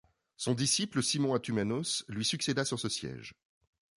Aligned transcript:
Son 0.35 0.55
disciple 0.55 1.03
Simon 1.03 1.35
Atumanos 1.35 2.05
lui 2.07 2.25
succéda 2.25 2.65
sur 2.65 2.79
ce 2.79 2.89
siège. 2.89 3.35